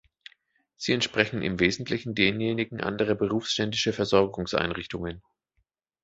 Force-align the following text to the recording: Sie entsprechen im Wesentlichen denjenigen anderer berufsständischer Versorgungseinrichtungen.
Sie 0.77 0.93
entsprechen 0.93 1.43
im 1.43 1.59
Wesentlichen 1.59 2.15
denjenigen 2.15 2.81
anderer 2.81 3.13
berufsständischer 3.13 3.93
Versorgungseinrichtungen. 3.93 5.21